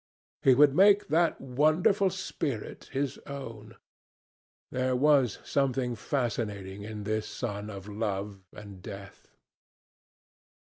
[0.41, 3.75] He would make that wonderful spirit his own.
[4.71, 9.27] There was something fascinating in this son of love and death.